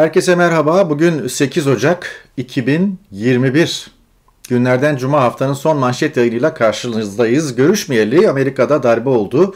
[0.00, 0.90] Herkese merhaba.
[0.90, 3.90] Bugün 8 Ocak 2021.
[4.48, 7.54] Günlerden Cuma haftanın son manşet yayınıyla karşınızdayız.
[7.54, 9.54] Görüşmeyeli Amerika'da darbe oldu.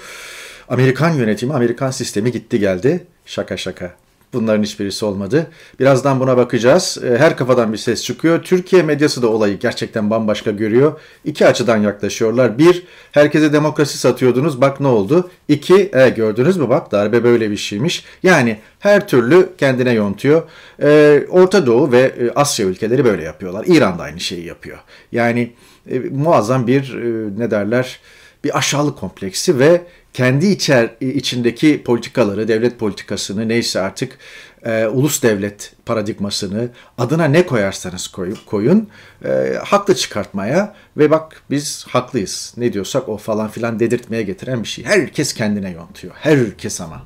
[0.69, 3.07] Amerikan yönetimi, Amerikan sistemi gitti geldi.
[3.27, 4.04] Şaka şaka.
[4.35, 5.47] Bunların hiçbirisi olmadı.
[5.81, 6.99] Birazdan buna bakacağız.
[7.05, 8.43] Ee, her kafadan bir ses çıkıyor.
[8.43, 11.01] Türkiye medyası da olayı gerçekten bambaşka görüyor.
[11.25, 12.59] İki açıdan yaklaşıyorlar.
[12.59, 15.31] Bir, herkese demokrasi satıyordunuz bak ne oldu.
[15.49, 18.05] İki, e, gördünüz mü bak darbe böyle bir şeymiş.
[18.23, 20.43] Yani her türlü kendine yontuyor.
[20.83, 23.65] Ee, Orta Doğu ve e, Asya ülkeleri böyle yapıyorlar.
[23.67, 24.79] İran da aynı şeyi yapıyor.
[25.13, 25.53] Yani
[25.91, 28.01] e, muazzam bir e, ne derler
[28.45, 34.19] bir aşağılık kompleksi ve kendi içer içindeki politikaları, devlet politikasını neyse artık
[34.65, 38.89] e, ulus devlet paradigmasını adına ne koyarsanız koyun, koyun
[39.25, 44.69] e, haklı çıkartmaya ve bak biz haklıyız ne diyorsak o falan filan dedirtmeye getiren bir
[44.69, 44.85] şey.
[44.85, 46.15] Herkes kendine yontuyor.
[46.17, 47.03] Her ülkes ama.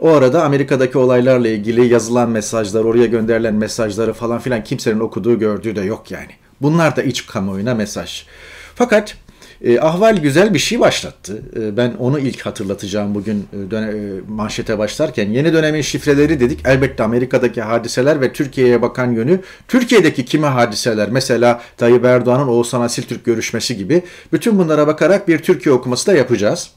[0.00, 5.76] O arada Amerika'daki olaylarla ilgili yazılan mesajlar, oraya gönderilen mesajları falan filan kimsenin okuduğu gördüğü
[5.76, 6.30] de yok yani.
[6.60, 8.26] Bunlar da iç kamuoyuna mesaj.
[8.74, 9.16] Fakat
[9.64, 11.42] e, ahval güzel bir şey başlattı.
[11.56, 13.90] E, ben onu ilk hatırlatacağım bugün e, e,
[14.28, 15.30] manşete başlarken.
[15.30, 16.60] Yeni dönemin şifreleri dedik.
[16.64, 19.40] Elbette Amerika'daki hadiseler ve Türkiye'ye bakan yönü.
[19.68, 24.02] Türkiye'deki kimi hadiseler mesela Tayyip Erdoğan'ın Oğuzhan Asiltürk görüşmesi gibi.
[24.32, 26.70] Bütün bunlara bakarak bir Türkiye okuması da yapacağız.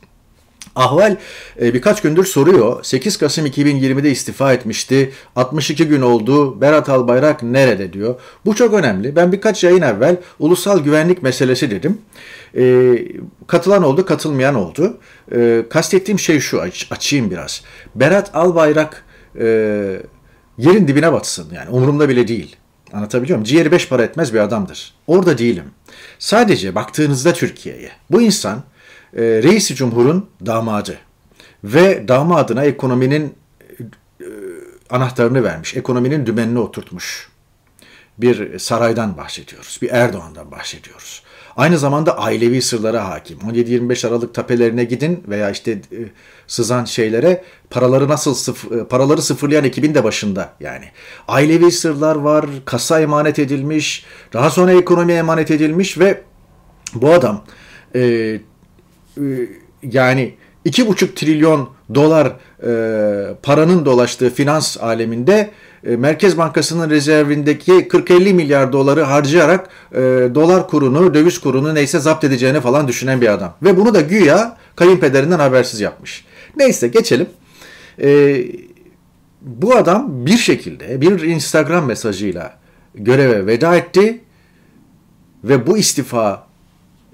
[0.75, 1.15] Ahval
[1.61, 2.83] e, birkaç gündür soruyor.
[2.83, 5.11] 8 Kasım 2020'de istifa etmişti.
[5.35, 6.61] 62 gün oldu.
[6.61, 8.15] Berat Albayrak nerede diyor.
[8.45, 9.15] Bu çok önemli.
[9.15, 11.97] Ben birkaç yayın evvel ulusal güvenlik meselesi dedim.
[12.57, 12.93] E,
[13.47, 14.97] katılan oldu, katılmayan oldu.
[15.35, 17.61] E, kastettiğim şey şu, aç, açayım biraz.
[17.95, 19.05] Berat Albayrak
[19.39, 19.45] e,
[20.57, 22.55] yerin dibine batsın yani umurumda bile değil.
[22.93, 23.43] Anlatabiliyor muyum?
[23.43, 24.93] Ciğeri beş para etmez bir adamdır.
[25.07, 25.65] Orada değilim.
[26.19, 28.63] Sadece baktığınızda Türkiye'ye bu insan
[29.17, 30.97] e, reisi cumhurun damadı
[31.63, 33.35] ve damadına ekonominin
[34.19, 34.25] e,
[34.89, 37.31] anahtarını vermiş, ekonominin dümenini oturtmuş
[38.17, 41.23] bir saraydan bahsediyoruz, bir Erdoğan'dan bahsediyoruz.
[41.57, 43.37] Aynı zamanda ailevi sırlara hakim.
[43.37, 45.97] 17-25 Aralık tapelerine gidin veya işte e,
[46.47, 50.85] sızan şeylere paraları nasıl sıf e, paraları sıfırlayan ekibin de başında yani.
[51.27, 56.21] Ailevi sırlar var, kasa emanet edilmiş, daha sonra ekonomiye emanet edilmiş ve
[56.93, 57.43] bu adam
[57.95, 58.39] e,
[59.83, 60.33] yani
[60.65, 62.33] iki buçuk trilyon dolar
[62.63, 65.49] e, paranın dolaştığı finans aleminde
[65.83, 69.99] e, Merkez Bankası'nın rezervindeki 40-50 milyar doları harcayarak e,
[70.35, 73.53] dolar kurunu, döviz kurunu neyse zapt edeceğini falan düşünen bir adam.
[73.63, 76.25] Ve bunu da güya kayınpederinden habersiz yapmış.
[76.57, 77.27] Neyse geçelim.
[78.01, 78.41] E,
[79.41, 82.53] bu adam bir şekilde bir Instagram mesajıyla
[82.95, 84.19] göreve veda etti
[85.43, 86.47] ve bu istifa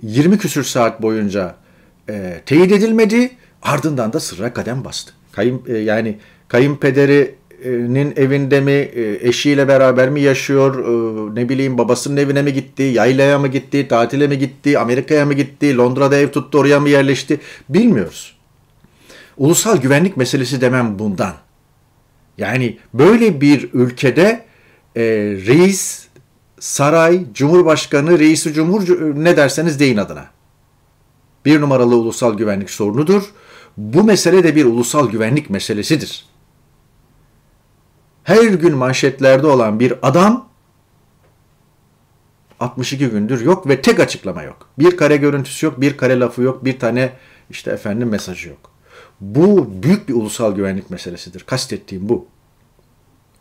[0.01, 1.55] 20 küsür saat boyunca
[2.09, 3.31] e, teyit edilmedi.
[3.61, 5.13] Ardından da sırra kadem bastı.
[5.31, 7.35] Kayın, e, yani kayınpederi
[7.65, 12.83] nin evinde mi, e, eşiyle beraber mi yaşıyor, e, ne bileyim babasının evine mi gitti,
[12.83, 17.39] yaylaya mı gitti, tatile mi gitti, Amerika'ya mı gitti, Londra'da ev tuttu oraya mı yerleşti
[17.69, 18.37] bilmiyoruz.
[19.37, 21.33] Ulusal güvenlik meselesi demem bundan.
[22.37, 24.45] Yani böyle bir ülkede
[24.95, 25.03] e,
[25.47, 26.07] reis,
[26.59, 28.87] saray, cumhurbaşkanı, reisi cumhur
[29.23, 30.25] ne derseniz deyin adına.
[31.45, 33.23] Bir numaralı ulusal güvenlik sorunudur.
[33.77, 36.27] Bu mesele de bir ulusal güvenlik meselesidir
[38.27, 40.49] her gün manşetlerde olan bir adam
[42.59, 44.69] 62 gündür yok ve tek açıklama yok.
[44.79, 47.11] Bir kare görüntüsü yok, bir kare lafı yok, bir tane
[47.49, 48.71] işte efendim mesajı yok.
[49.21, 51.39] Bu büyük bir ulusal güvenlik meselesidir.
[51.43, 52.27] Kastettiğim bu.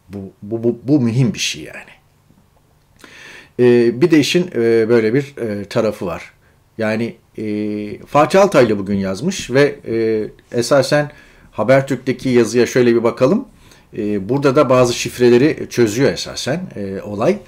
[0.09, 1.97] Bu, bu, bu, bu mühim bir şey yani.
[3.61, 6.33] Ee, bir de işin e, böyle bir e, tarafı var.
[6.79, 10.29] Yani e, Fatih Altaylı bugün yazmış ve e,
[10.59, 11.11] esasen
[11.53, 13.47] Habertürk'teki yazıya şöyle bir bakalım.
[13.99, 17.39] Ee, burada da bazı şifreleri çözüyor esasen e, olay.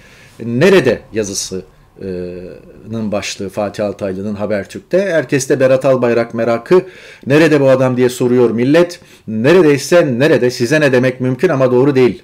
[0.44, 5.00] Nerede yazısının başlığı Fatih Altaylı'nın Habertürk'te.
[5.00, 6.82] Herkeste Berat Albayrak merakı.
[7.26, 9.00] Nerede bu adam diye soruyor millet.
[9.28, 12.22] Neredeyse nerede size ne demek mümkün ama doğru değil.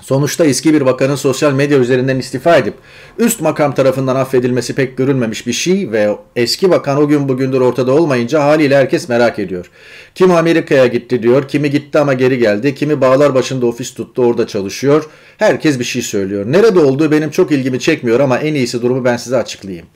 [0.00, 2.74] Sonuçta eski bir bakanın sosyal medya üzerinden istifa edip
[3.18, 7.92] üst makam tarafından affedilmesi pek görülmemiş bir şey ve eski bakan o gün bugündür ortada
[7.92, 9.70] olmayınca haliyle herkes merak ediyor.
[10.14, 14.46] Kim Amerika'ya gitti diyor, kimi gitti ama geri geldi, kimi bağlar başında ofis tuttu orada
[14.46, 15.04] çalışıyor.
[15.38, 16.52] Herkes bir şey söylüyor.
[16.52, 19.86] Nerede olduğu benim çok ilgimi çekmiyor ama en iyisi durumu ben size açıklayayım.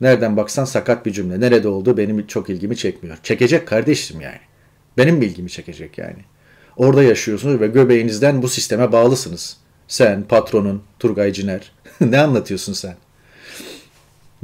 [0.00, 1.40] Nereden baksan sakat bir cümle.
[1.40, 3.16] Nerede olduğu benim çok ilgimi çekmiyor.
[3.22, 4.40] Çekecek kardeşim yani.
[4.98, 6.24] Benim ilgimi çekecek yani.
[6.80, 9.56] Orada yaşıyorsunuz ve göbeğinizden bu sisteme bağlısınız.
[9.88, 11.72] Sen, patronun, Turgay Ciner.
[12.00, 12.96] ne anlatıyorsun sen?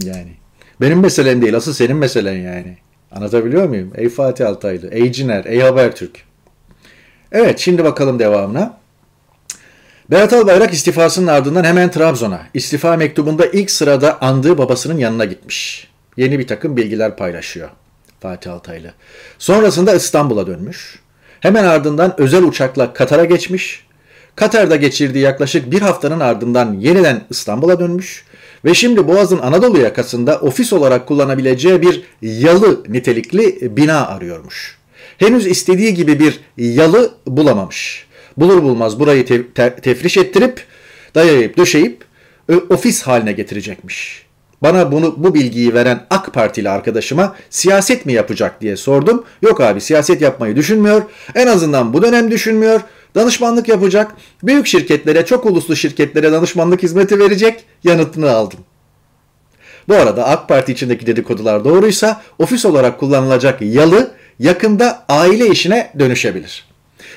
[0.02, 0.32] Yani.
[0.80, 2.78] Benim meselem değil, asıl senin meselen yani.
[3.12, 3.92] Anlatabiliyor muyum?
[3.94, 6.24] Ey Fatih Altaylı, ey Ciner, ey Habertürk.
[7.32, 8.78] Evet, şimdi bakalım devamına.
[10.10, 15.90] Berat Albayrak istifasının ardından hemen Trabzon'a, istifa mektubunda ilk sırada andığı babasının yanına gitmiş.
[16.16, 17.68] Yeni bir takım bilgiler paylaşıyor
[18.20, 18.92] Fatih Altaylı.
[19.38, 21.05] Sonrasında İstanbul'a dönmüş.
[21.40, 23.86] Hemen ardından özel uçakla Katar'a geçmiş.
[24.36, 28.24] Katar'da geçirdiği yaklaşık bir haftanın ardından yeniden İstanbul'a dönmüş
[28.64, 34.76] ve şimdi Boğaz'ın Anadolu yakasında ofis olarak kullanabileceği bir yalı nitelikli bina arıyormuş.
[35.18, 38.06] Henüz istediği gibi bir yalı bulamamış.
[38.36, 40.64] Bulur bulmaz burayı te- te- tefriş ettirip
[41.14, 42.04] dayayıp döşeyip
[42.68, 44.25] ofis haline getirecekmiş.
[44.62, 49.24] Bana bunu bu bilgiyi veren AK Partili arkadaşıma siyaset mi yapacak diye sordum.
[49.42, 51.02] Yok abi siyaset yapmayı düşünmüyor.
[51.34, 52.80] En azından bu dönem düşünmüyor.
[53.14, 54.14] Danışmanlık yapacak.
[54.42, 57.64] Büyük şirketlere, çok uluslu şirketlere danışmanlık hizmeti verecek.
[57.84, 58.60] Yanıtını aldım.
[59.88, 66.66] Bu arada AK Parti içindeki dedikodular doğruysa ofis olarak kullanılacak yalı yakında aile işine dönüşebilir.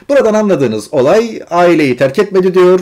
[0.09, 2.79] Buradan anladığınız olay aileyi terk etmedi diyor.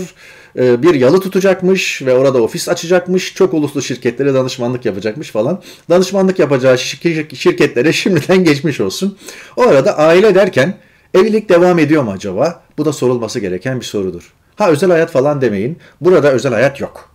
[0.58, 3.34] Ee, bir yalı tutacakmış ve orada ofis açacakmış.
[3.34, 5.62] Çok uluslu şirketlere danışmanlık yapacakmış falan.
[5.90, 9.18] Danışmanlık yapacağı şirketlere şimdiden geçmiş olsun.
[9.58, 10.78] O arada aile derken
[11.14, 12.64] evlilik devam ediyor mu acaba?
[12.78, 14.34] Bu da sorulması gereken bir sorudur.
[14.56, 15.78] Ha özel hayat falan demeyin.
[16.02, 17.10] Burada özel hayat yok.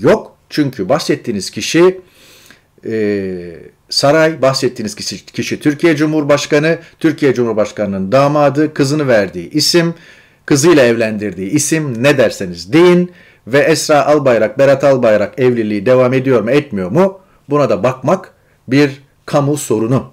[0.00, 2.00] Yok çünkü bahsettiğiniz kişi
[2.86, 3.56] e,
[3.90, 9.94] saray, bahsettiğiniz kişi, kişi Türkiye Cumhurbaşkanı, Türkiye Cumhurbaşkanı'nın damadı, kızını verdiği isim,
[10.48, 13.12] kızıyla evlendirdiği isim ne derseniz deyin
[13.46, 18.34] ve Esra Albayrak, Berat Albayrak evliliği devam ediyor mu etmiyor mu buna da bakmak
[18.68, 20.12] bir kamu sorunu.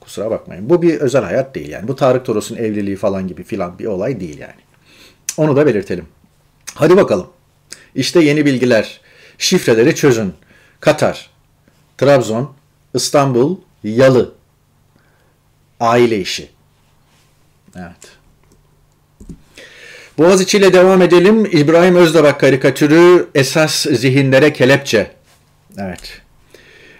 [0.00, 0.70] Kusura bakmayın.
[0.70, 1.88] Bu bir özel hayat değil yani.
[1.88, 4.60] Bu Tarık Toros'un evliliği falan gibi filan bir olay değil yani.
[5.36, 6.06] Onu da belirtelim.
[6.74, 7.26] Hadi bakalım.
[7.94, 9.00] İşte yeni bilgiler.
[9.38, 10.34] Şifreleri çözün.
[10.80, 11.30] Katar,
[11.98, 12.54] Trabzon,
[12.94, 14.34] İstanbul, Yalı.
[15.80, 16.50] Aile işi.
[17.76, 18.11] Evet.
[20.18, 21.46] Boğaziçi ile devam edelim.
[21.52, 25.10] İbrahim Özdabak karikatürü esas zihinlere kelepçe.
[25.78, 26.20] Evet.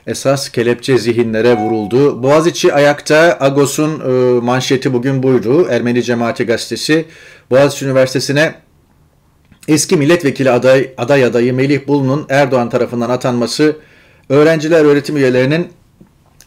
[0.07, 2.23] Esas kelepçe zihinlere vuruldu.
[2.23, 5.69] Boğaziçi ayakta Agos'un e, manşeti bugün buydu.
[5.71, 7.05] Ermeni Cemaati Gazetesi
[7.51, 8.55] Boğaziçi Üniversitesi'ne
[9.69, 13.77] eski milletvekili aday, aday adayı Melih Bulu'nun Erdoğan tarafından atanması
[14.29, 15.69] öğrenciler öğretim üyelerinin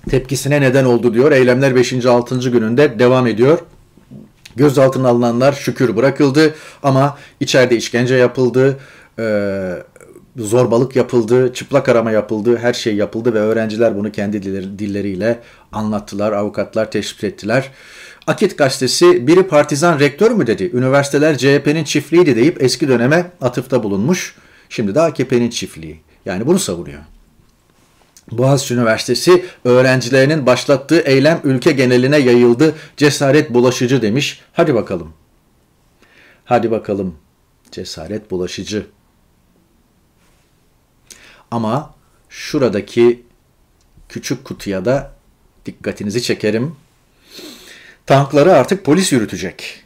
[0.10, 1.32] tepkisine neden oldu diyor.
[1.32, 2.06] Eylemler 5.
[2.06, 2.50] 6.
[2.50, 3.60] gününde devam ediyor.
[4.56, 8.80] Gözaltına alınanlar şükür bırakıldı ama içeride işkence yapıldı,
[9.20, 9.26] e,
[10.38, 14.44] zorbalık yapıldı, çıplak arama yapıldı, her şey yapıldı ve öğrenciler bunu kendi
[14.80, 15.40] dilleriyle
[15.72, 17.72] anlattılar, avukatlar teşvik ettiler.
[18.28, 24.36] Akit gazetesi biri partizan rektör mü dedi, üniversiteler CHP'nin çiftliğiydi deyip eski döneme atıfta bulunmuş.
[24.70, 26.00] Şimdi de AKP'nin çiftliği.
[26.26, 27.00] Yani bunu savunuyor.
[28.32, 32.76] Boğaziçi Üniversitesi öğrencilerinin başlattığı eylem ülke geneline yayıldı.
[32.98, 34.42] Cesaret bulaşıcı demiş.
[34.54, 35.14] Hadi bakalım.
[36.46, 37.16] Hadi bakalım.
[37.72, 38.88] Cesaret bulaşıcı.
[41.52, 41.96] Ama
[42.30, 43.24] şuradaki
[44.10, 45.12] küçük kutuya da
[45.66, 46.76] dikkatinizi çekerim.
[48.06, 49.84] Tankları artık polis yürütecek.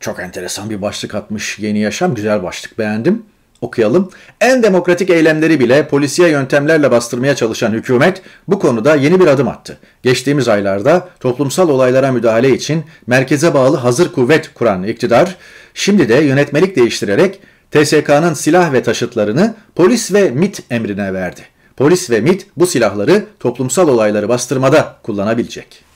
[0.00, 2.14] Çok enteresan bir başlık atmış Yeni Yaşam.
[2.14, 3.26] Güzel başlık beğendim
[3.62, 4.10] okuyalım.
[4.40, 9.78] En demokratik eylemleri bile polisiye yöntemlerle bastırmaya çalışan hükümet bu konuda yeni bir adım attı.
[10.02, 15.36] Geçtiğimiz aylarda toplumsal olaylara müdahale için merkeze bağlı hazır kuvvet kuran iktidar,
[15.74, 17.40] şimdi de yönetmelik değiştirerek
[17.70, 21.40] TSK'nın silah ve taşıtlarını polis ve MIT emrine verdi.
[21.76, 25.91] Polis ve MIT bu silahları toplumsal olayları bastırmada kullanabilecek.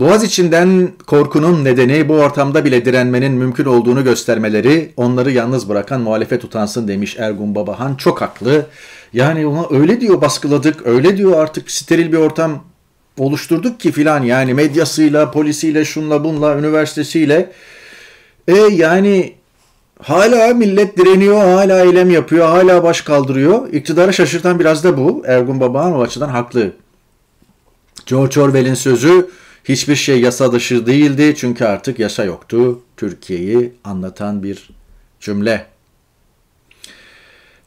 [0.00, 6.44] Boğaz içinden korkunun nedeni bu ortamda bile direnmenin mümkün olduğunu göstermeleri, onları yalnız bırakan muhalefet
[6.44, 7.94] utansın demiş Ergun Babahan.
[7.94, 8.66] Çok haklı.
[9.12, 12.64] Yani ona öyle diyor baskıladık, öyle diyor artık steril bir ortam
[13.18, 17.52] oluşturduk ki filan yani medyasıyla, polisiyle, şunla bunla, üniversitesiyle.
[18.48, 19.34] E yani
[20.02, 23.72] hala millet direniyor, hala eylem yapıyor, hala baş kaldırıyor.
[23.72, 25.22] İktidarı şaşırtan biraz da bu.
[25.26, 26.72] Ergun Babahan o açıdan haklı.
[28.06, 29.28] George Orwell'in sözü
[29.64, 32.80] Hiçbir şey yasa dışı değildi çünkü artık yasa yoktu.
[32.96, 34.70] Türkiye'yi anlatan bir
[35.20, 35.66] cümle.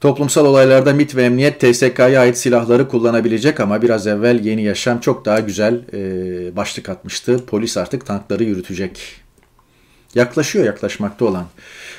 [0.01, 5.25] Toplumsal olaylarda MIT ve emniyet TSK'ya ait silahları kullanabilecek ama biraz evvel Yeni Yaşam çok
[5.25, 7.45] daha güzel e, başlık atmıştı.
[7.45, 9.22] Polis artık tankları yürütecek.
[10.15, 11.45] Yaklaşıyor yaklaşmakta olan.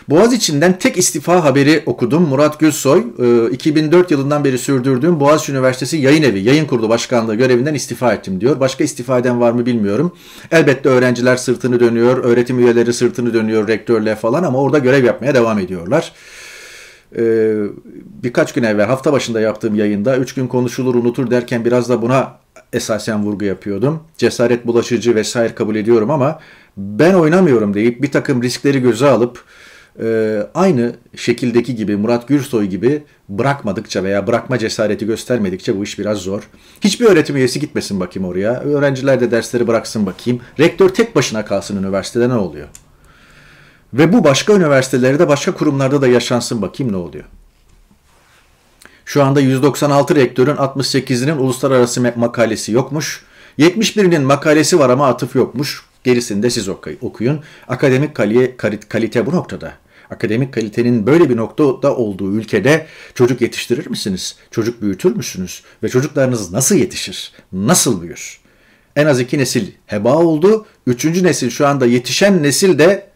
[0.08, 2.28] Boğaz içinden tek istifa haberi okudum.
[2.28, 3.04] Murat Gülsoy
[3.52, 8.40] 2004 e, yılından beri sürdürdüğüm Boğaziçi Üniversitesi Yayın Evi, Yayın Kurulu Başkanlığı görevinden istifa ettim
[8.40, 8.60] diyor.
[8.60, 10.12] Başka istifa eden var mı bilmiyorum.
[10.50, 15.58] Elbette öğrenciler sırtını dönüyor, öğretim üyeleri sırtını dönüyor rektörle falan ama orada görev yapmaya devam
[15.58, 16.12] ediyorlar.
[17.18, 17.54] Ee,
[18.22, 22.38] birkaç gün evvel hafta başında yaptığım yayında 3 gün konuşulur unutur derken biraz da buna
[22.72, 24.02] esasen vurgu yapıyordum.
[24.18, 26.40] Cesaret bulaşıcı vesaire kabul ediyorum ama
[26.76, 29.44] ben oynamıyorum deyip bir takım riskleri göze alıp
[30.02, 36.18] e, aynı şekildeki gibi Murat Gürsoy gibi bırakmadıkça veya bırakma cesareti göstermedikçe bu iş biraz
[36.18, 36.48] zor.
[36.80, 38.60] Hiçbir öğretim üyesi gitmesin bakayım oraya.
[38.60, 40.40] Öğrenciler de dersleri bıraksın bakayım.
[40.58, 42.68] Rektör tek başına kalsın üniversitede ne oluyor?
[43.94, 47.24] Ve bu başka üniversitelerde başka kurumlarda da yaşansın bakayım ne oluyor.
[49.04, 53.22] Şu anda 196 rektörün 68'inin uluslararası makalesi yokmuş.
[53.58, 55.82] 71'inin makalesi var ama atıf yokmuş.
[56.04, 56.68] Gerisini de siz
[57.00, 57.40] okuyun.
[57.68, 58.14] Akademik
[58.88, 59.72] kalite bu noktada.
[60.10, 64.36] Akademik kalitenin böyle bir noktada olduğu ülkede çocuk yetiştirir misiniz?
[64.50, 65.62] Çocuk büyütür müsünüz?
[65.82, 67.32] Ve çocuklarınız nasıl yetişir?
[67.52, 68.40] Nasıl büyür?
[68.96, 70.66] En az iki nesil heba oldu.
[70.86, 73.13] Üçüncü nesil şu anda yetişen nesil de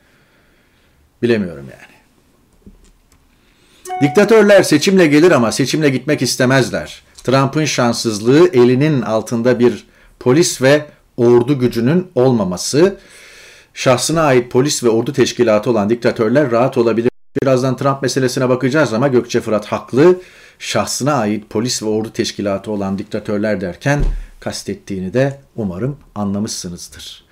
[1.23, 1.99] bilemiyorum yani.
[4.03, 7.03] Diktatörler seçimle gelir ama seçimle gitmek istemezler.
[7.25, 9.87] Trump'ın şanssızlığı elinin altında bir
[10.21, 12.99] polis ve ordu gücünün olmaması,
[13.75, 17.11] şahsına ait polis ve ordu teşkilatı olan diktatörler rahat olabilir.
[17.43, 20.21] Birazdan Trump meselesine bakacağız ama Gökçe Fırat haklı.
[20.59, 24.01] Şahsına ait polis ve ordu teşkilatı olan diktatörler derken
[24.41, 27.28] kastettiğini de umarım anlamışsınızdır.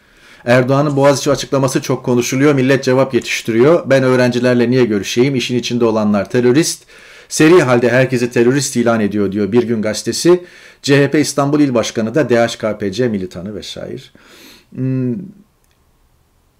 [0.46, 2.54] Erdoğan'ın Boğaziçi açıklaması çok konuşuluyor.
[2.54, 3.90] Millet cevap yetiştiriyor.
[3.90, 5.34] Ben öğrencilerle niye görüşeyim?
[5.34, 6.84] İşin içinde olanlar terörist.
[7.28, 10.44] Seri halde herkesi terörist ilan ediyor diyor Bir Gün Gazetesi.
[10.82, 14.02] CHP İstanbul İl Başkanı da DHKPC militanı vesaire.
[14.74, 15.14] Hmm,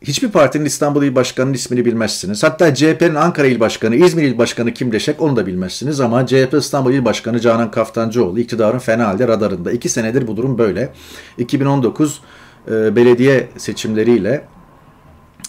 [0.02, 2.42] hiçbir partinin İstanbul İl Başkanı'nın ismini bilmezsiniz.
[2.42, 6.00] Hatta CHP'nin Ankara İl Başkanı, İzmir İl Başkanı kim deşek onu da bilmezsiniz.
[6.00, 9.72] Ama CHP İstanbul İl Başkanı Canan Kaftancıoğlu iktidarın fena halde radarında.
[9.72, 10.92] İki senedir bu durum böyle.
[11.38, 12.20] 2019
[12.70, 14.44] e, belediye seçimleriyle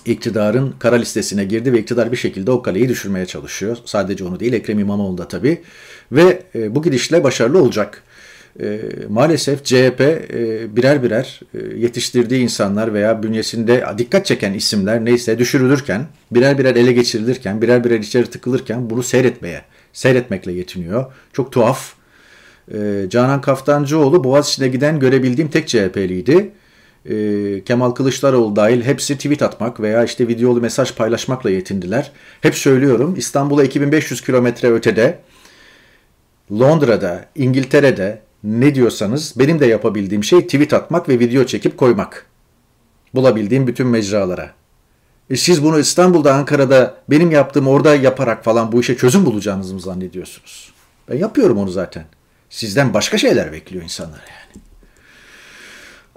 [0.06, 3.78] iktidarın kara listesine girdi ve iktidar bir şekilde o kaleyi düşürmeye çalışıyor.
[3.86, 5.62] Sadece onu değil Ekrem İmamoğlu da tabii.
[6.12, 8.04] Ve e, bu gidişle başarılı olacak.
[8.62, 10.00] E, maalesef CHP
[10.76, 11.40] birer birer
[11.76, 18.00] yetiştirdiği insanlar veya bünyesinde dikkat çeken isimler neyse düşürülürken, birer birer ele geçirilirken, birer birer
[18.00, 19.62] içeri tıkılırken bunu seyretmeye,
[19.94, 21.06] seyretmekle yetiniyor.
[21.34, 21.94] Çok tuhaf.
[23.08, 26.52] Canan Kaftancıoğlu Boğaziçi'ne giden görebildiğim tek CHP'liydi
[27.10, 32.12] e, Kemal Kılıçdaroğlu dahil hepsi tweet atmak veya işte videolu mesaj paylaşmakla yetindiler.
[32.42, 35.20] Hep söylüyorum İstanbul'a 2500 kilometre ötede,
[36.52, 42.26] Londra'da, İngiltere'de ne diyorsanız benim de yapabildiğim şey tweet atmak ve video çekip koymak.
[43.14, 44.52] Bulabildiğim bütün mecralara.
[45.30, 49.80] E siz bunu İstanbul'da, Ankara'da benim yaptığım orada yaparak falan bu işe çözüm bulacağınızı mı
[49.80, 50.74] zannediyorsunuz?
[51.10, 52.06] Ben yapıyorum onu zaten.
[52.50, 54.64] Sizden başka şeyler bekliyor insanlar yani.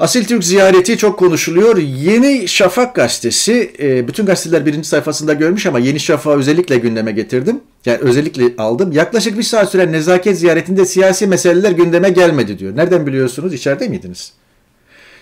[0.00, 1.76] Asil Türk ziyareti çok konuşuluyor.
[1.76, 7.60] Yeni Şafak gazetesi, e, bütün gazeteler birinci sayfasında görmüş ama Yeni Şafak'ı özellikle gündeme getirdim.
[7.86, 8.92] Yani özellikle aldım.
[8.92, 12.76] Yaklaşık bir saat süren nezaket ziyaretinde siyasi meseleler gündeme gelmedi diyor.
[12.76, 13.54] Nereden biliyorsunuz?
[13.54, 14.32] İçeride miydiniz?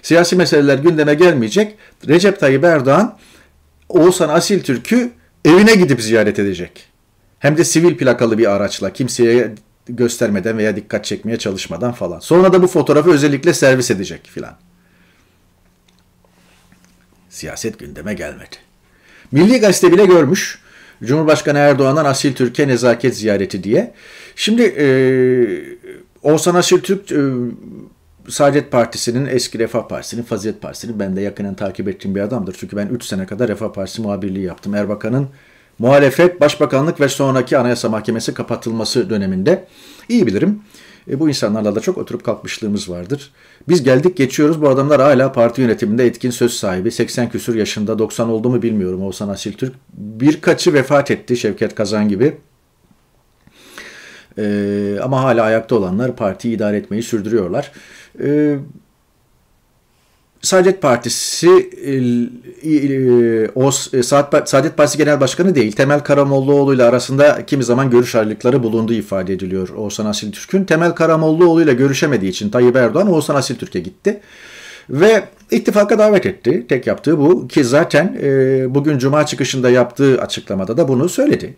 [0.03, 1.75] Siyasi meseleler gündeme gelmeyecek.
[2.09, 3.19] Recep Tayyip Erdoğan
[3.89, 5.11] Oğuzhan Asil Türk'ü
[5.45, 6.85] evine gidip ziyaret edecek.
[7.39, 9.55] Hem de sivil plakalı bir araçla kimseye
[9.89, 12.19] göstermeden veya dikkat çekmeye çalışmadan falan.
[12.19, 14.57] Sonra da bu fotoğrafı özellikle servis edecek filan
[17.29, 18.57] siyaset gündeme gelmedi.
[19.33, 20.59] Milli Gazete bile görmüş.
[21.05, 23.95] Cumhurbaşkanı Erdoğan'dan Asil Türkiye nezaket ziyareti diye.
[24.37, 24.87] Şimdi e,
[26.23, 27.21] Oğuzhan Asil Türk e,
[28.29, 32.57] Saadet Partisi'nin, eski Refah Partisi'nin, Fazilet Partisi'nin ben de yakından takip ettiğim bir adamdır.
[32.61, 34.75] Çünkü ben 3 sene kadar Refah Partisi muhabirliği yaptım.
[34.75, 35.29] Erbakan'ın
[35.79, 39.67] muhalefet, başbakanlık ve sonraki Anayasa Mahkemesi kapatılması döneminde
[40.09, 40.61] iyi bilirim.
[41.11, 43.33] E, bu insanlarla da çok oturup kalkmışlığımız vardır.
[43.69, 46.91] Biz geldik geçiyoruz bu adamlar hala parti yönetiminde etkin söz sahibi.
[46.91, 49.75] 80 küsur yaşında 90 oldu mu bilmiyorum Oğuzhan Asil Türk.
[49.93, 52.37] Birkaçı vefat etti Şevket Kazan gibi.
[54.39, 57.73] Ee, ama hala ayakta olanlar partiyi idare etmeyi sürdürüyorlar.
[58.23, 58.59] Ee,
[60.43, 61.49] Saadet Partisi
[61.85, 61.93] e,
[62.71, 68.15] e, o e, Saadet Partisi Genel Başkanı değil Temel Karamollaoğlu ile arasında kimi zaman görüş
[68.15, 70.65] ayrılıkları bulunduğu ifade ediliyor Oğuzhan Asil Türk'ün.
[70.65, 74.21] Temel Karamollaoğlu ile görüşemediği için Tayyip Erdoğan Oğuzhan Asil Türk'e gitti.
[74.91, 76.67] Ve ittifaka davet etti.
[76.69, 78.19] Tek yaptığı bu ki zaten
[78.75, 81.55] bugün Cuma çıkışında yaptığı açıklamada da bunu söyledi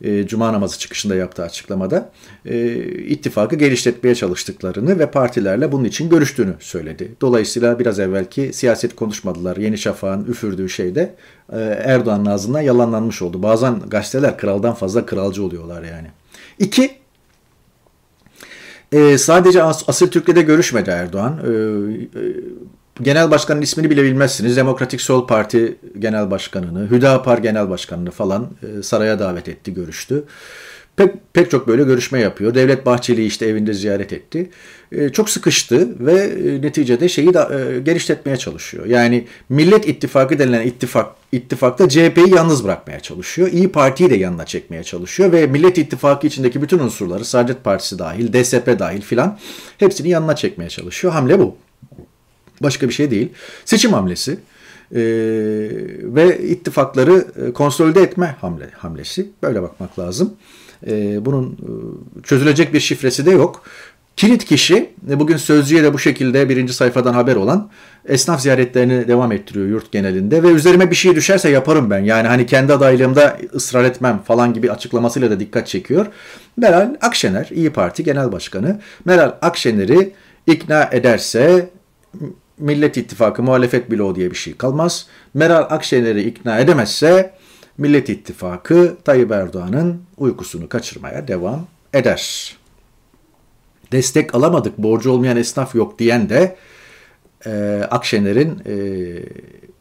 [0.00, 2.10] e, Cuma namazı çıkışında yaptığı açıklamada
[2.46, 7.12] e, ittifakı geliştirmeye çalıştıklarını ve partilerle bunun için görüştüğünü söyledi.
[7.20, 9.56] Dolayısıyla biraz evvelki siyaset konuşmadılar.
[9.56, 11.14] Yeni Şafak'ın üfürdüğü şeyde
[11.52, 13.42] e, Erdoğan'ın ağzından yalanlanmış oldu.
[13.42, 16.08] Bazen gazeteler kraldan fazla kralcı oluyorlar yani.
[16.58, 16.90] İki,
[18.92, 21.38] e, sadece As Asil Türkiye'de görüşmedi Erdoğan.
[21.44, 22.22] E, e,
[23.02, 24.56] genel başkanın ismini bile bilmezsiniz.
[24.56, 30.24] Demokratik Sol Parti Genel Başkanı'nı, Hüdapar Genel Başkanı'nı falan e, saraya davet etti, görüştü.
[30.96, 32.54] Pek, pek çok böyle görüşme yapıyor.
[32.54, 34.50] Devlet Bahçeli işte evinde ziyaret etti.
[34.92, 37.50] E, çok sıkıştı ve e, neticede şeyi da
[37.84, 38.86] genişletmeye çalışıyor.
[38.86, 43.48] Yani Millet İttifakı denilen ittifak ittifakta CHP'yi yalnız bırakmaya çalışıyor.
[43.52, 48.32] İyi Parti'yi de yanına çekmeye çalışıyor ve Millet İttifakı içindeki bütün unsurları Saadet Partisi dahil,
[48.32, 49.38] DSP dahil filan
[49.78, 51.12] hepsini yanına çekmeye çalışıyor.
[51.12, 51.56] Hamle bu.
[52.60, 53.32] Başka bir şey değil.
[53.64, 54.38] Seçim hamlesi
[54.92, 55.00] e,
[56.02, 59.30] ve ittifakları e, konsolide etme hamle hamlesi.
[59.42, 60.34] Böyle bakmak lazım.
[60.86, 63.64] E, bunun e, çözülecek bir şifresi de yok.
[64.16, 67.70] Kilit kişi bugün Sözcü'ye de bu şekilde birinci sayfadan haber olan
[68.08, 71.98] esnaf ziyaretlerini devam ettiriyor yurt genelinde ve üzerime bir şey düşerse yaparım ben.
[71.98, 76.06] Yani hani kendi adaylığımda ısrar etmem falan gibi açıklamasıyla da dikkat çekiyor.
[76.56, 80.12] Meral Akşener İyi Parti Genel Başkanı Meral Akşener'i
[80.46, 81.70] ikna ederse
[82.58, 85.06] Millet İttifakı muhalefet bloğu diye bir şey kalmaz.
[85.34, 87.34] Meral Akşener'i ikna edemezse
[87.78, 92.56] Millet İttifakı Tayyip Erdoğan'ın uykusunu kaçırmaya devam eder.
[93.92, 96.56] Destek alamadık, borcu olmayan esnaf yok diyen de
[97.46, 98.76] e, Akşener'in e,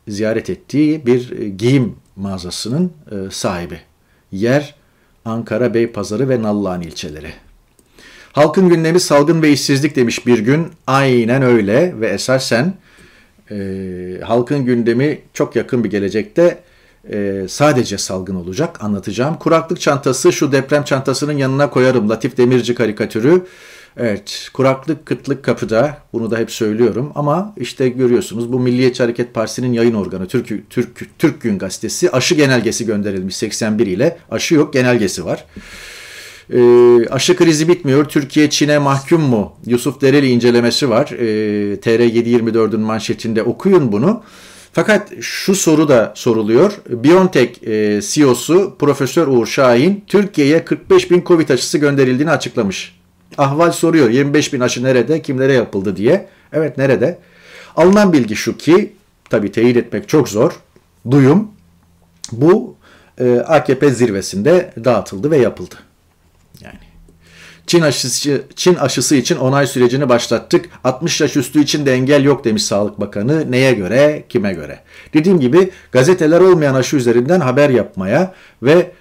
[0.07, 3.79] ziyaret ettiği bir e, giyim mağazasının e, sahibi.
[4.31, 4.75] Yer
[5.25, 7.33] Ankara Beypazarı ve Nallıhan ilçeleri.
[8.33, 10.67] Halkın gündemi salgın ve işsizlik demiş bir gün.
[10.87, 12.73] Aynen öyle ve esasen
[13.51, 13.57] e,
[14.23, 16.59] halkın gündemi çok yakın bir gelecekte
[17.11, 19.37] e, sadece salgın olacak anlatacağım.
[19.37, 22.09] Kuraklık çantası şu deprem çantasının yanına koyarım.
[22.09, 23.45] Latif Demirci karikatürü.
[23.97, 29.73] Evet kuraklık kıtlık kapıda bunu da hep söylüyorum ama işte görüyorsunuz bu Milliyetçi Hareket Partisi'nin
[29.73, 35.25] yayın organı Türk, Türk, Türk Gün Gazetesi aşı genelgesi gönderilmiş 81 ile aşı yok genelgesi
[35.25, 35.45] var.
[36.49, 36.59] E,
[37.09, 38.05] aşı krizi bitmiyor.
[38.05, 39.53] Türkiye Çin'e mahkum mu?
[39.65, 41.11] Yusuf Dereli incelemesi var.
[41.11, 41.25] E,
[41.75, 44.23] TR724'ün manşetinde okuyun bunu.
[44.73, 46.71] Fakat şu soru da soruluyor.
[46.89, 52.95] BioNTech e, CEO'su Profesör Uğur Şahin Türkiye'ye 45 bin Covid aşısı gönderildiğini açıklamış.
[53.37, 56.27] Ahval soruyor 25 bin aşı nerede, kimlere yapıldı diye.
[56.53, 57.19] Evet nerede?
[57.75, 58.93] Alınan bilgi şu ki,
[59.29, 60.51] tabi teyit etmek çok zor,
[61.11, 61.47] duyum
[62.31, 62.75] bu
[63.19, 65.75] e, AKP zirvesinde dağıtıldı ve yapıldı.
[66.61, 66.79] Yani
[67.67, 70.65] Çin aşısı, Çin aşısı için onay sürecini başlattık.
[70.83, 73.51] 60 yaş üstü için de engel yok demiş Sağlık Bakanı.
[73.51, 74.79] Neye göre, kime göre?
[75.13, 78.91] Dediğim gibi gazeteler olmayan aşı üzerinden haber yapmaya ve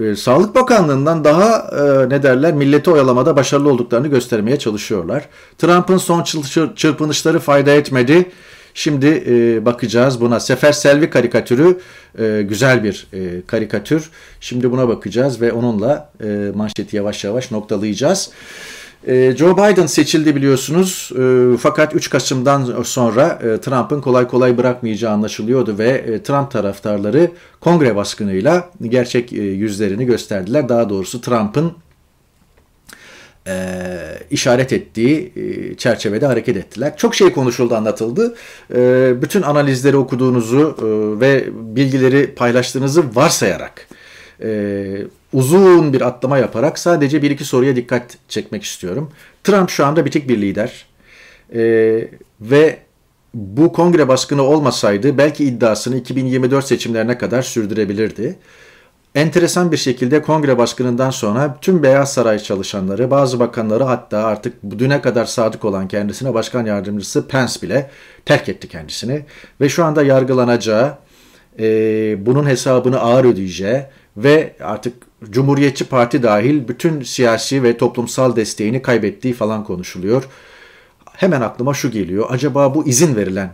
[0.00, 5.28] e, Sağlık Bakanlığı'ndan daha e, ne derler milleti oyalamada başarılı olduklarını göstermeye çalışıyorlar.
[5.58, 6.22] Trump'ın son
[6.76, 8.30] çırpınışları fayda etmedi.
[8.74, 10.40] Şimdi e, bakacağız buna.
[10.40, 11.78] Sefer Selvi karikatürü
[12.18, 14.10] e, güzel bir e, karikatür.
[14.40, 18.30] Şimdi buna bakacağız ve onunla e, manşeti yavaş yavaş noktalayacağız.
[19.06, 25.12] E, Joe Biden seçildi biliyorsunuz e, fakat 3 Kasım'dan sonra e, Trump'ın kolay kolay bırakmayacağı
[25.12, 27.30] anlaşılıyordu ve Trump taraftarları
[27.60, 30.68] kongre baskınıyla gerçek yüzlerini gösterdiler.
[30.68, 31.72] Daha doğrusu Trump'ın
[33.46, 33.74] e,
[34.30, 36.96] işaret ettiği e, çerçevede hareket ettiler.
[36.96, 38.34] Çok şey konuşuldu, anlatıldı.
[38.74, 40.84] E, bütün analizleri okuduğunuzu e,
[41.20, 43.88] ve bilgileri paylaştığınızı varsayarak
[44.42, 44.96] e,
[45.32, 49.10] uzun bir atlama yaparak sadece bir iki soruya dikkat çekmek istiyorum.
[49.44, 50.86] Trump şu anda bitik bir lider
[51.54, 51.62] e,
[52.40, 52.78] ve
[53.34, 58.36] bu kongre baskını olmasaydı belki iddiasını 2024 seçimlerine kadar sürdürebilirdi.
[59.14, 65.00] Enteresan bir şekilde kongre baskınından sonra tüm Beyaz Saray çalışanları, bazı bakanları hatta artık düne
[65.00, 67.90] kadar sadık olan kendisine başkan yardımcısı Pence bile
[68.24, 69.24] terk etti kendisini.
[69.60, 70.94] Ve şu anda yargılanacağı,
[71.58, 73.82] e, bunun hesabını ağır ödeyeceği
[74.16, 74.94] ve artık
[75.30, 80.28] Cumhuriyetçi Parti dahil bütün siyasi ve toplumsal desteğini kaybettiği falan konuşuluyor.
[81.12, 82.26] Hemen aklıma şu geliyor.
[82.30, 83.50] Acaba bu izin verilen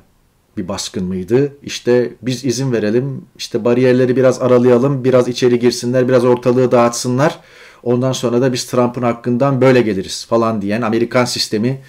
[0.59, 1.53] bir baskın mıydı?
[1.63, 7.39] İşte biz izin verelim, işte bariyerleri biraz aralayalım, biraz içeri girsinler, biraz ortalığı dağıtsınlar.
[7.83, 11.81] Ondan sonra da biz Trump'ın hakkından böyle geliriz falan diyen Amerikan sistemi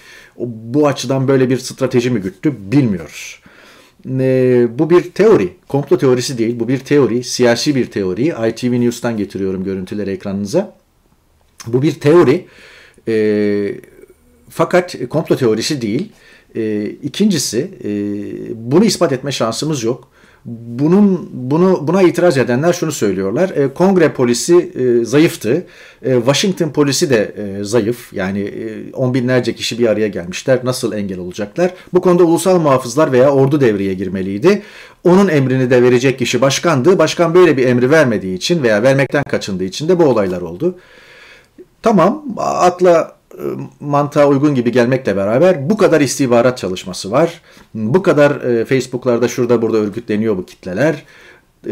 [0.45, 3.39] bu açıdan böyle bir strateji mi güttü bilmiyoruz.
[4.10, 8.34] E, bu bir teori, komplo teorisi değil, bu bir teori, siyasi bir teori.
[8.49, 10.75] ITV News'tan getiriyorum görüntüleri ekranınıza.
[11.67, 12.45] Bu bir teori,
[13.08, 13.75] e,
[14.49, 16.12] fakat komplo teorisi değil.
[16.55, 17.89] E, ikincisi e,
[18.55, 20.07] bunu ispat etme şansımız yok.
[20.45, 23.49] Bunun bunu buna itiraz edenler şunu söylüyorlar.
[23.49, 25.65] E, Kongre polisi e, zayıftı.
[26.01, 28.13] E, Washington polisi de e, zayıf.
[28.13, 30.59] Yani e, on binlerce kişi bir araya gelmişler.
[30.63, 31.73] Nasıl engel olacaklar?
[31.93, 34.62] Bu konuda ulusal muhafızlar veya ordu devreye girmeliydi.
[35.03, 36.97] Onun emrini de verecek kişi başkandı.
[36.97, 40.75] Başkan böyle bir emri vermediği için veya vermekten kaçındığı için de bu olaylar oldu.
[41.81, 43.18] Tamam akla e,
[43.80, 47.41] mantığa uygun gibi gelmekle beraber bu kadar istihbarat çalışması var.
[47.73, 51.04] Bu kadar e, Facebook'larda şurada burada örgütleniyor bu kitleler.
[51.65, 51.71] e,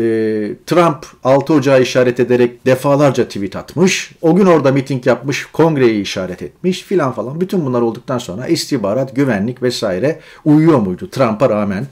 [0.65, 4.11] Trump 6 Ocağı işaret ederek defalarca tweet atmış.
[4.21, 7.41] O gün orada miting yapmış, kongreyi işaret etmiş filan falan.
[7.41, 11.85] Bütün bunlar olduktan sonra istihbarat, güvenlik vesaire uyuyor muydu Trump'a rağmen?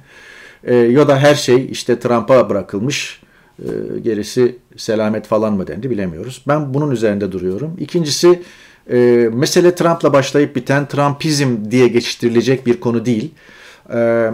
[0.64, 3.22] E, ya da her şey işte Trump'a bırakılmış,
[3.60, 6.42] e, gerisi selamet falan mı dendi bilemiyoruz.
[6.48, 7.76] Ben bunun üzerinde duruyorum.
[7.80, 8.42] İkincisi
[8.92, 13.32] e, mesele Trump'la başlayıp biten Trumpizm diye geçiştirilecek bir konu değil.
[13.94, 14.30] E,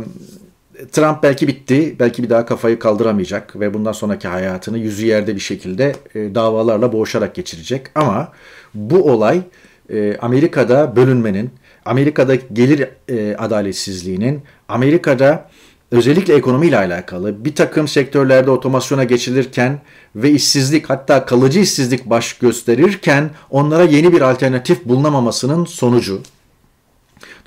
[0.91, 5.39] Trump belki bitti, belki bir daha kafayı kaldıramayacak ve bundan sonraki hayatını yüzü yerde bir
[5.39, 7.87] şekilde e, davalarla boğuşarak geçirecek.
[7.95, 8.31] Ama
[8.73, 9.41] bu olay
[9.89, 11.49] e, Amerika'da bölünmenin,
[11.85, 15.49] Amerika'da gelir e, adaletsizliğinin, Amerika'da
[15.91, 19.81] özellikle ekonomiyle alakalı bir takım sektörlerde otomasyona geçilirken
[20.15, 26.21] ve işsizlik hatta kalıcı işsizlik baş gösterirken onlara yeni bir alternatif bulunamamasının sonucu.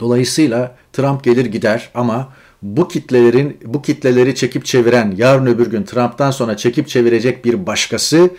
[0.00, 6.30] Dolayısıyla Trump gelir gider ama bu kitlelerin bu kitleleri çekip çeviren yarın öbür gün Trump'tan
[6.30, 8.30] sonra çekip çevirecek bir başkası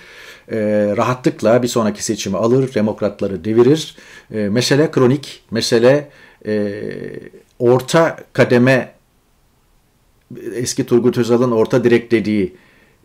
[0.51, 0.57] e,
[0.97, 3.95] rahatlıkla bir sonraki seçimi alır, demokratları devirir.
[4.31, 6.09] E, mesele kronik, mesele
[6.45, 6.81] e,
[7.59, 8.94] orta kademe
[10.55, 12.55] eski Turgut Özal'ın orta direk dediği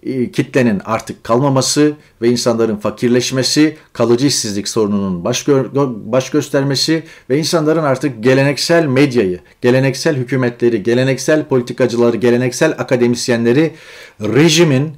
[0.02, 5.64] e, kitlenin artık kalmaması ve insanların fakirleşmesi, kalıcı işsizlik sorununun baş, gö
[6.04, 13.74] baş göstermesi ve insanların artık geleneksel medyayı, geleneksel hükümetleri, geleneksel politikacıları, geleneksel akademisyenleri
[14.20, 14.92] rejimin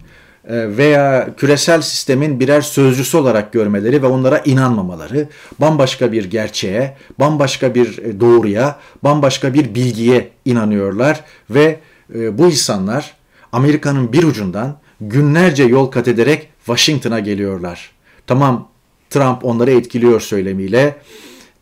[0.48, 7.74] e, veya küresel sistemin birer sözcüsü olarak görmeleri ve onlara inanmamaları, bambaşka bir gerçeğe, bambaşka
[7.74, 11.78] bir e, doğruya, bambaşka bir bilgiye inanıyorlar ve
[12.14, 13.14] bu insanlar
[13.52, 17.90] Amerika'nın bir ucundan günlerce yol kat ederek Washington'a geliyorlar.
[18.26, 18.68] Tamam
[19.10, 20.96] Trump onları etkiliyor söylemiyle.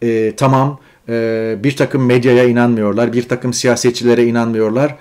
[0.03, 4.97] E, tamam e, bir takım medyaya inanmıyorlar, bir takım siyasetçilere inanmıyorlar.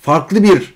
[0.00, 0.74] Farklı bir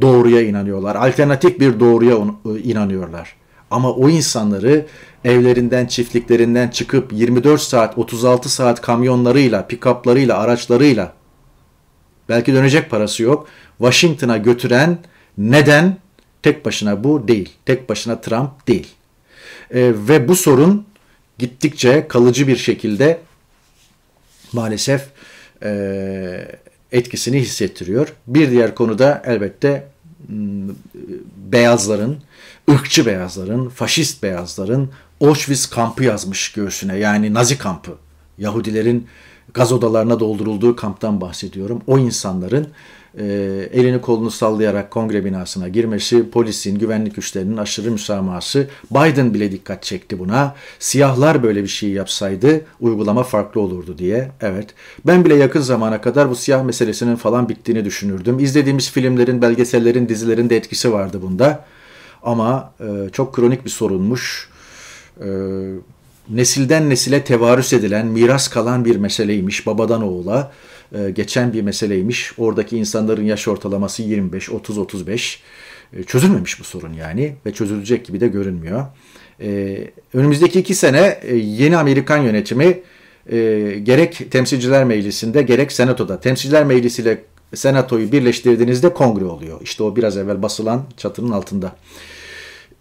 [0.00, 3.36] doğruya inanıyorlar, alternatif bir doğruya e, inanıyorlar.
[3.70, 4.86] Ama o insanları
[5.24, 11.12] evlerinden, çiftliklerinden çıkıp 24 saat, 36 saat kamyonlarıyla, pikaplarıyla, araçlarıyla
[12.28, 13.48] belki dönecek parası yok.
[13.78, 14.98] Washington'a götüren
[15.38, 15.96] neden
[16.42, 17.52] Tek başına bu değil.
[17.66, 18.86] Tek başına Trump değil.
[19.70, 20.86] E, ve bu sorun
[21.38, 23.20] gittikçe kalıcı bir şekilde
[24.52, 25.02] maalesef
[25.62, 26.58] e,
[26.92, 28.12] etkisini hissettiriyor.
[28.26, 29.88] Bir diğer konu da elbette
[30.26, 30.68] hmm,
[31.36, 32.18] beyazların,
[32.70, 36.98] ırkçı beyazların, faşist beyazların Auschwitz kampı yazmış göğsüne.
[36.98, 37.92] Yani Nazi kampı.
[38.38, 39.06] Yahudilerin
[39.54, 41.82] gaz odalarına doldurulduğu kamptan bahsediyorum.
[41.86, 42.66] O insanların
[43.18, 43.24] e,
[43.72, 50.18] elini kolunu sallayarak kongre binasına girmesi, polisin, güvenlik güçlerinin aşırı müsamahası, Biden bile dikkat çekti
[50.18, 50.54] buna.
[50.78, 54.30] Siyahlar böyle bir şey yapsaydı uygulama farklı olurdu diye.
[54.40, 54.74] Evet.
[55.06, 58.38] Ben bile yakın zamana kadar bu siyah meselesinin falan bittiğini düşünürdüm.
[58.38, 61.64] İzlediğimiz filmlerin, belgesellerin, dizilerin de etkisi vardı bunda.
[62.22, 64.48] Ama e, çok kronik bir sorunmuş.
[65.20, 65.28] E,
[66.30, 70.52] nesilden nesile tevarüs edilen, miras kalan bir meseleymiş babadan oğula.
[70.94, 72.32] E, geçen bir meseleymiş.
[72.38, 75.42] Oradaki insanların yaş ortalaması 25, 30, 35.
[76.06, 78.86] çözülmemiş bu sorun yani ve çözülecek gibi de görünmüyor.
[79.40, 79.78] E,
[80.14, 82.80] önümüzdeki iki sene e, yeni Amerikan yönetimi
[83.82, 86.20] gerek Temsilciler Meclisi'nde gerek Senato'da.
[86.20, 89.60] Temsilciler Meclisi ile Senato'yu birleştirdiğinizde kongre oluyor.
[89.62, 91.76] İşte o biraz evvel basılan çatının altında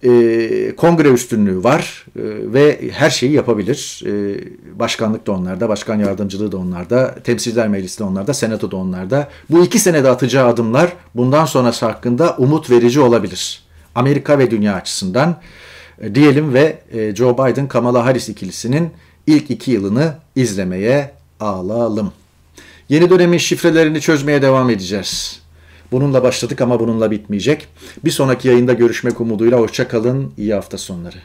[0.04, 2.22] e, kongre üstünlüğü var e,
[2.54, 4.04] ve her şeyi yapabilir.
[4.06, 4.40] E,
[4.80, 9.30] başkanlık da onlarda, başkan yardımcılığı da onlarda, temsilciler meclisi de onlarda, senato da onlarda.
[9.50, 13.64] Bu iki senede atacağı adımlar bundan sonrası hakkında umut verici olabilir.
[13.96, 15.36] Amerika ve dünya açısından
[16.02, 18.90] e, diyelim ve e, Joe Biden-Kamala Harris ikilisinin
[19.28, 22.12] ilk iki yılını izlemeye alalım.
[22.90, 25.42] Yeni dönemin şifrelerini çözmeye devam edeceğiz.
[25.92, 27.68] Bununla başladık ama bununla bitmeyecek.
[28.06, 30.34] Bir sonraki yayında görüşmek umuduyla hoşçakalın.
[30.38, 31.18] İyi hafta sonları.